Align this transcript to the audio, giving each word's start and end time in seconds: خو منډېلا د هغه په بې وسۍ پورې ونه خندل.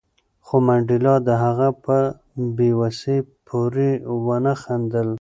خو 0.45 0.55
منډېلا 0.65 1.15
د 1.27 1.29
هغه 1.43 1.69
په 1.83 1.97
بې 2.55 2.69
وسۍ 2.79 3.17
پورې 3.47 3.89
ونه 4.25 4.53
خندل. 4.61 5.09